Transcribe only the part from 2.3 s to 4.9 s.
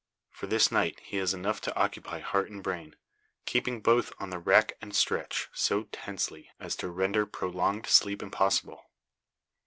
and brain keeping both on the rack